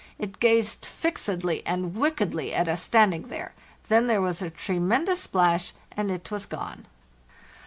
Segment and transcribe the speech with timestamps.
[0.17, 3.53] It gazed fixedly and wickedly at us standing there,
[3.87, 6.87] then there was a tremendous splash and it was gone.